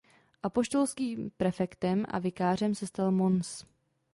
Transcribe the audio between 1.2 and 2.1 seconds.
prefektem